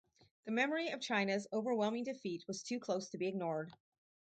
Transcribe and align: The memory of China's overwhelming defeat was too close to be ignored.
The 0.45 0.51
memory 0.51 0.89
of 0.89 0.99
China's 0.99 1.45
overwhelming 1.53 2.05
defeat 2.05 2.45
was 2.47 2.63
too 2.63 2.79
close 2.79 3.11
to 3.11 3.19
be 3.19 3.27
ignored. 3.27 3.71